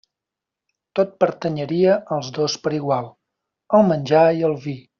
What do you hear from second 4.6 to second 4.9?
vi.